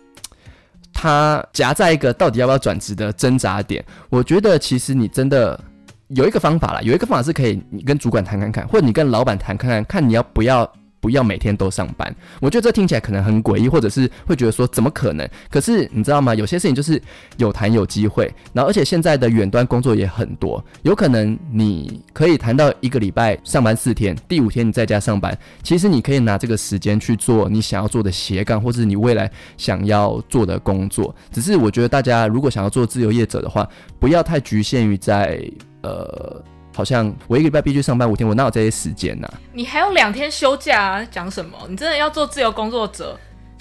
[0.93, 3.85] 他夹在一个到底要不要转职的挣扎点。
[4.09, 5.59] 我觉得其实你真的
[6.09, 10.71] 有一个方法啦，有一个方法是可以你跟主管谈看看，或者你跟老板谈看看，看你要不要。
[11.01, 15.29] 不要每天都上班，我觉得这听起来可能很诡异，或者是会觉得说怎么可能？
[15.49, 16.35] 可是你知道吗？
[16.35, 17.01] 有些事情就是
[17.39, 31.15] 有谈有机会，然后而且现在的远端工作也很多，有可能你可以谈到一个礼拜上班四天，第五天你在家上班，其实你可以拿这个时间去做你想要做的斜杠，或是你未来想要做的工作。
[31.33, 33.67] 只是我觉得大家如果想要做自由业者的话，
[33.99, 35.43] 不要太局限于在
[35.83, 36.43] 呃。
[36.81, 41.07] 好像我一个礼拜必须上班五天，我哪有这些时间呢、你还有两天休假啊？
[41.11, 41.59] 讲什么？
[41.69, 43.15] 你真的要做自由工作者，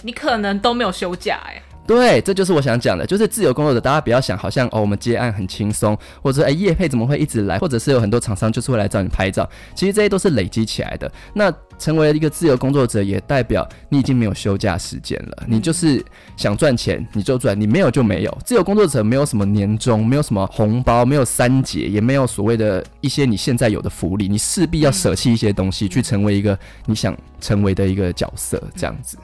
[0.04, 11.12] 你可能都没有休假哎、对，这就是我想讲的，就是自由工作者，大家不要想好像哦，我们接案很轻松，或者哎叶配怎么会一直来，或者是有很多厂商就是会来找你拍照，其实这些都是累积起来的。
[11.34, 16.06] 那成为一个自由工作者，也代表你已经没有休假时间了，你就是
[16.38, 18.38] 想赚钱你就赚，你没有就没有。
[18.46, 29.18] 自由工作者没有什么年终，没有什么红包，没有三节，也没有所谓的一些你现在有的福利，你势必要舍弃一些东西，去成为一个你想成为的一个角色，这样子。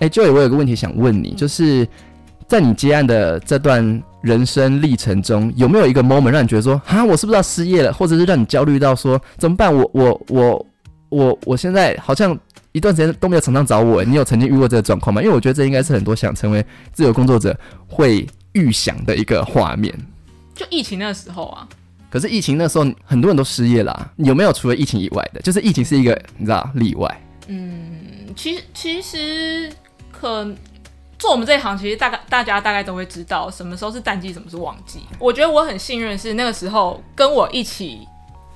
[0.00, 1.86] 哎、j o y 我有个问题想问你，就是
[2.48, 9.72] 在你接案的这段人生历程中，有没有一个 moment 让你觉得说，哈，我是不是要失业了，或者是让你焦虑到说怎么办？
[9.72, 10.66] 我我我
[11.10, 12.36] 我我现在好像
[12.72, 15.22] 一段时间都没有厂商找我，你有曾经遇过这个状况吗？
[15.22, 17.54] 因为我觉得这应该是很多想成为自由工作者
[17.86, 19.94] 会预想的一个画面。
[20.54, 21.68] 就疫情那时候啊，
[22.10, 25.40] 可是疫情那时候很多人都失业啦，有没有除了疫情以外的？
[25.42, 27.22] 就是疫情是一个你知道例外。
[27.46, 28.00] 嗯
[28.34, 29.70] 其实其实
[30.10, 30.46] 可
[31.18, 35.02] 做我们这一行，其实大概大家大概都会知道什么时候是淡季，什么是旺季。
[35.18, 38.06] 我觉得我很幸运是那个时候跟我一起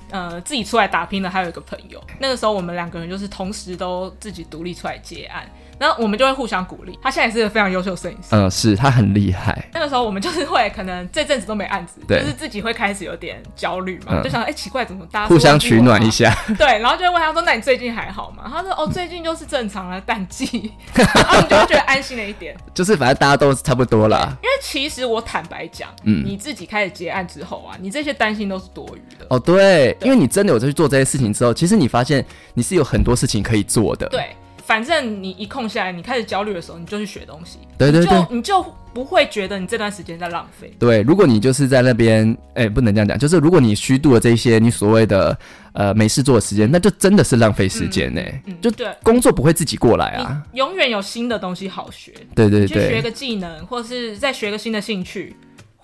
[0.09, 5.47] 呃自己出来打拼的还有一个朋友，那个时候我们两个人就是同时都自己独立出来接案。
[5.79, 6.97] 然后我们就会互相鼓励。
[7.01, 8.29] 他现在也是个非常优秀的摄影师。
[8.31, 9.69] 嗯，是他很厉害。
[9.73, 16.09] 那个时候我们就是会可能这阵子都没案子，对就是自己会开始有点焦虑嘛，嗯就想哎、奇怪怎么大家互相取暖一。
[16.09, 16.33] 下。
[16.57, 20.71] 对，然后就会问他说：“那你最近还好吗？”他说：“哦，最近就是正常的淡季。
[20.93, 22.55] ”然后你就会觉得安心了一点。
[22.73, 24.37] 就是反正大家都差不多啦。
[24.43, 29.25] 因为其实我坦白讲，嗯你自己开始结案之后啊，你这些担心都是多余的。
[29.29, 34.07] 哦，对，因为你真的有在去做这些事情之后，其实你发现你是有很多事情可以做的。
[34.09, 37.59] 对，反正你一空下来，你开始焦虑的时候，你就去学东西。
[37.77, 40.73] 对对对你就你就不会觉得你这段时间在浪费。
[40.79, 45.37] 对，如果你就是在那边，哎、不能这样讲，就是如果你虚度了这些你所谓的
[45.73, 48.87] 呃没事做的时间，那就真的是浪费时间呢、嗯，就对。
[49.03, 50.41] 工作不会自己过来啊。
[50.53, 55.35] 永远有新的东西好学，对对对去学，个技能，或者是再学个新的兴趣，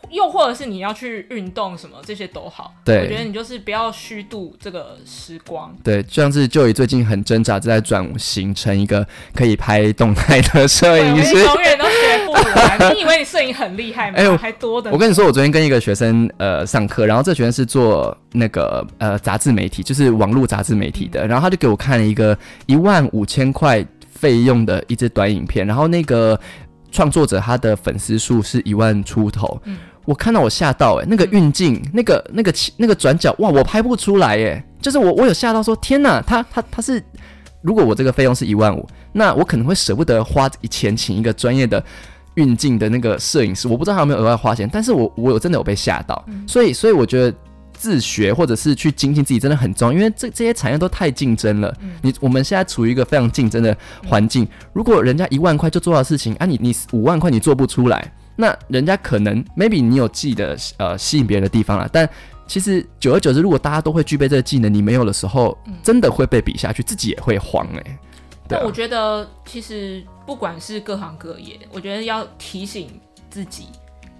[0.09, 2.73] 又或者是你要去运动什么，这些都好。
[2.83, 5.75] 对我觉得你就是不要虚度这个时光。
[5.83, 11.43] 对，就像是就以最近很挣扎，正在转型成一个可以拍动态的摄影师。
[11.43, 12.93] 永远都学不完。
[12.95, 14.17] 你以为你摄影很厉害吗？
[14.17, 14.91] 哎呦还多的。
[14.91, 26.39] 我跟你说，我昨天跟一个学生呃上课，然后这学生是做那个呃杂志媒体，就是网络杂志媒体的，然后他就给我看了一个一万五千块费用的一支短影片，然后那个
[26.91, 37.03] 创作者他的粉丝数是一万出头，嗯我看到我吓到哎、那个运镜，那个那个那个转角，哇，我拍不出来哎、就是我我有吓到说天哪，他他他是。
[37.61, 41.83] 如果我这个费用是一万五，那我可能会舍不得花钱请一个专业的
[42.35, 47.37] 运镜的那个摄影师，我不知道他有没有额外花钱，但是我我有真的有被吓到，所以所以我觉得
[47.73, 51.75] 自学或者是去精进自己真的很重要，因为这这些产业都太竞争了。
[52.01, 53.75] 你我们现在处于一个非常竞争的
[54.07, 58.09] 环境，如果人家一万块就做到的事情，啊你你五万块你做不出来，
[58.41, 62.09] 那人家可能 maybe 你有自己的呃吸引别人的地方了，但
[62.47, 67.83] 其实久而久之，如果大家都会具备这个技能，你没有的时候，真的会被比下去，自己也会慌哎、
[68.47, 72.89] 对啊但我觉得其实不管是各行各业，我觉得要提醒
[73.29, 73.65] 自己，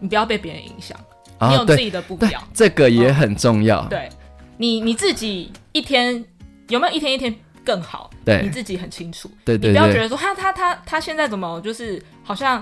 [0.02, 1.00] 你不要被别人影响，
[1.40, 3.88] 你有自己的步对调。，这个也很重要。
[3.88, 4.10] 对
[4.58, 6.22] 你你自己一天
[6.68, 8.10] 有没有一天一天更好？
[8.26, 9.32] 对你自己很清楚。
[9.46, 12.62] 对对对，你不要觉得说他他他他现在怎么就是好像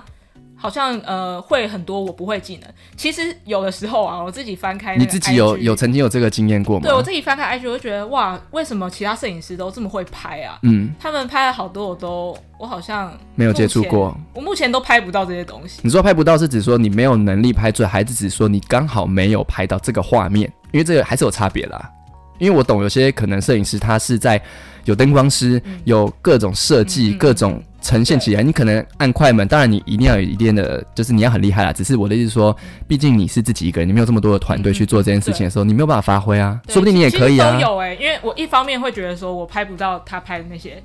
[0.58, 2.70] 好像呃会很多我不会技能。
[2.96, 6.84] 其实有的时候啊，我自己翻开那个你自己有有曾经有这个经验过吗？
[6.84, 10.60] 对我自己翻开 IG，我就觉得哇，为什么其他摄影师都这么会拍啊？
[10.64, 14.18] 嗯，他们拍了好多，我都我好像没有接触过。
[14.34, 15.80] 我目前都拍不到这些东西。
[15.84, 20.52] 你说拍不到是指说你没有能力拍出来，还是指说你刚好没有拍到这个画面？
[20.72, 21.92] 因为这个还是有差别啦。
[22.40, 24.40] 因为我懂有些可能摄影师他是在
[24.86, 31.72] 有灯光师、有各种设计、各种呈现起来，你可能按快门，当然你一定要有一定的，就是你要很厉害啦。
[31.72, 32.54] 只是我的意思说，
[32.86, 36.60] 毕竟你是自己一个人，你没有这么多的团队去做这件事情的时候，你没有办法发挥啊。
[36.68, 37.60] 说不定你也可以啊都。
[37.62, 40.84] 有哎、因为我一方面会觉得说我拍不到他拍的那些，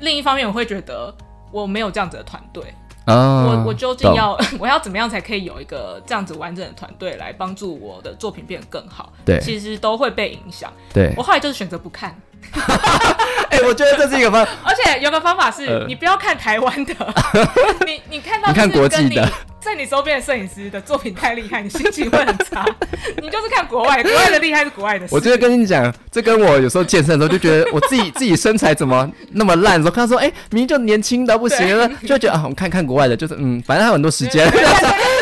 [0.00, 1.14] 另一方面我会觉得
[1.52, 2.64] 我没有这样子的团队。
[3.04, 9.12] 啊，我我究竟要 我要怎么样才可以有一个这样子完整的团队来帮助我的作品变得更好？
[9.24, 10.72] 对其实都会被影响。
[10.92, 12.16] 对我，后来就是选择不看，
[13.50, 15.84] 哎、我觉得这是一个方， 而且有个方法是、呃。
[15.86, 16.94] 你不要看台湾的，
[17.86, 19.28] 你你看到你看国际的。
[19.62, 22.66] 在你周边的摄影师的作品太厉害，你心情会很差。
[23.22, 25.06] 你就是看国外，国外的厉害是国外的。
[25.08, 31.68] 我觉得跟你讲，这跟我有时候健身的时候就觉得我自己自己身材怎么那么烂的时候，看到说，哎、明明就年轻的不行，
[32.04, 34.50] 就会觉得啊，我们看看国外的，就是嗯，反正还有很多时间，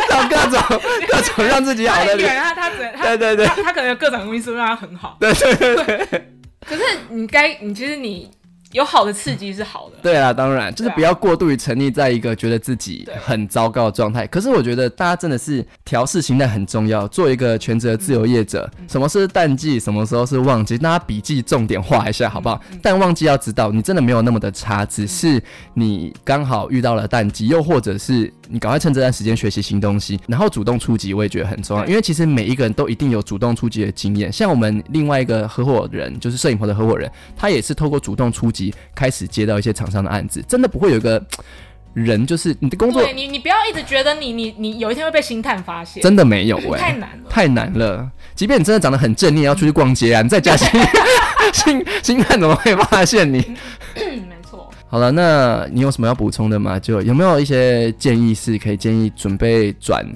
[0.08, 0.80] 找各种
[1.10, 2.16] 各种让自己好的。
[2.16, 3.46] 他他只对对对。
[3.46, 5.18] 他他可能有各种因素让他很好。
[5.20, 6.06] 对对对。
[6.10, 6.32] 对，
[6.70, 8.30] 可是你该你其实你
[8.72, 9.96] 有好的刺激是好的。
[10.02, 14.26] 对啊，当然就是不要过度于沉溺在一个觉得自己很糟糕的状态。
[14.26, 22.60] 可是我觉得大家真的是调试心态很重要，做一个全职的自由业者，嗯什么是淡季，什么时候是旺季，大家笔记重点画一下好不好？
[22.70, 25.42] 嗯但旺季要知道，你真的没有那么的差，只是
[25.74, 31.84] 你刚好遇到了淡季，又或者是你赶快趁这段时间学习新东西，然后主动出击，我也觉得很重要。
[31.86, 38.59] 因为其实每一个人都一定有主动出击的经验，像我们另外一个合伙人，就是摄影棚的合伙人，他也是透过主动出击
[38.94, 41.24] 开始接到一些厂商的案子，真的不会有一个
[41.94, 47.30] 人，就是你的工作对你，你不要一直觉得你你你有一天会被星探发现，真的没有 哎、太难了。
[47.30, 48.10] 太难了。
[48.34, 50.22] 即便你真的长得很正，你也要出去逛街啊！
[50.22, 50.68] 你在家星
[51.52, 53.38] 星星探怎么会发现你？
[53.96, 54.70] 嗯，没错。
[54.86, 56.78] 好了，那你有什么要补充的吗？
[56.78, 60.06] 就有没有一些建议是可以建议准备转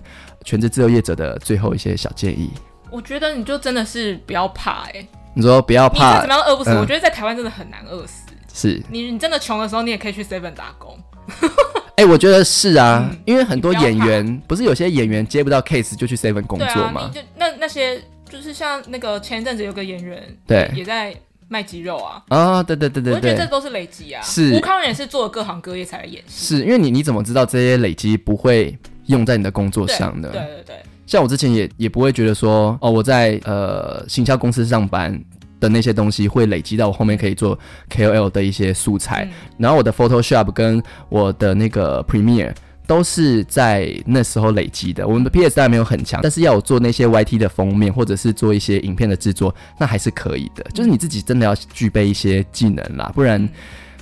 [0.45, 2.51] 全职自由业者的最后一些小建议？
[2.90, 8.23] 我觉得你就真的是不要怕哎、你说不要你再怕怎么，样饿不死，嗯我觉得在台湾真的很难饿死。
[8.55, 10.96] 是，你你真的穷的时候，你也可以去 Seven 打工。
[11.96, 17.20] 哎、我觉得是啊，嗯因为很多演员不是有些演员接不到 case 就去 seven 工作吗你？
[17.20, 21.14] 就那那些就是像那个前一阵子有个演员，对也在
[21.48, 22.20] 卖鸡肉啊。
[22.28, 24.20] 啊，对对对对我觉得这，都是累积啊。
[24.22, 26.57] 是吴康仁也是做了各行各业才来演戏。
[26.57, 28.76] 是因为你你怎么知道这些累积不会
[29.07, 30.28] 用在你的工作上呢？
[30.32, 30.76] 对对对，
[31.07, 35.16] 像我之前也也不会觉得说，哦，我在呃行销公司上班
[35.64, 37.58] 的那些东西会累积到我后面可以做
[37.90, 39.30] KOL 的一些素材，嗯。
[39.58, 42.54] 然后我的 Photoshop 跟我的那个 Premiere
[42.86, 45.08] 都是在那时候累积的。
[45.08, 50.62] 我们的 PS 当然没有很强，但是要我做那些 YT 的封面或者是做一些影片的制作，那还是可以的。
[50.74, 53.48] 就是你自己真的要具备一些技能啦，不然嗯。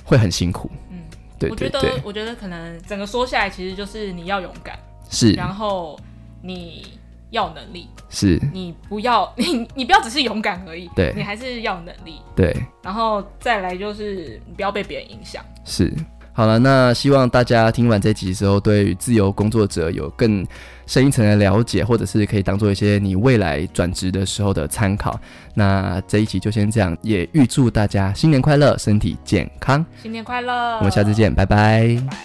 [0.05, 0.69] 会很辛苦。
[0.91, 0.97] 嗯，
[1.39, 4.77] 对我觉得对对，我觉得可能整个说下来，其实就是你要勇敢，
[5.09, 5.31] 是。
[5.31, 5.97] 然后
[6.41, 6.99] 你
[7.33, 12.55] 要能力，是，你不要 你你不要只是勇敢而已，对你还是要能力，对。
[12.83, 15.43] 然后再来就是你不要被别人影响。
[15.65, 15.91] 是，
[16.31, 20.45] 好了，那希望大家听完这集之后，对于自由工作者有更
[20.85, 25.19] 深一层的了解，或者是可以当做一些你未来转职的时候的参考。
[25.55, 29.83] 那这一集就先这样，也预祝大家新年快乐，身体健康。
[30.03, 30.77] 新年快乐！
[30.77, 32.17] 我们下次见，拜拜拜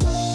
[0.00, 0.27] 拜。